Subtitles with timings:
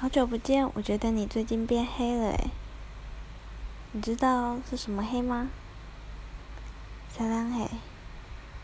[0.00, 2.50] 好久不见我觉得你最近变黑了哎
[3.92, 5.50] 你知道是什么黑吗？
[7.14, 7.68] 撒浪嘿